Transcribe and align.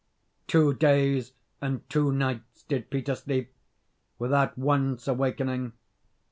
Two 0.47 0.73
days 0.73 1.31
and 1.61 1.87
two 1.87 2.11
nights 2.11 2.63
did 2.63 2.89
Peter 2.89 3.13
sleep, 3.13 3.53
without 4.17 4.57
once 4.57 5.07
awakening. 5.07 5.73